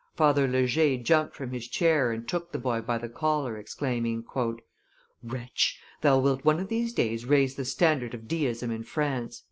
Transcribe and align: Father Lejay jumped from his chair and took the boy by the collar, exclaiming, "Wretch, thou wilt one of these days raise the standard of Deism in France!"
Father 0.15 0.47
Lejay 0.47 0.97
jumped 0.97 1.35
from 1.35 1.51
his 1.51 1.67
chair 1.67 2.11
and 2.11 2.27
took 2.27 2.51
the 2.51 2.57
boy 2.57 2.81
by 2.81 2.97
the 2.97 3.07
collar, 3.07 3.55
exclaiming, 3.55 4.25
"Wretch, 5.21 5.79
thou 6.01 6.17
wilt 6.17 6.43
one 6.43 6.59
of 6.59 6.69
these 6.69 6.91
days 6.91 7.25
raise 7.25 7.53
the 7.53 7.65
standard 7.65 8.15
of 8.15 8.27
Deism 8.27 8.71
in 8.71 8.83
France!" 8.83 9.39